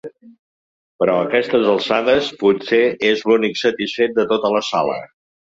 [1.01, 2.81] Però a aquestes alçades potser
[3.13, 4.99] és l'únic satisfet de tota la sala.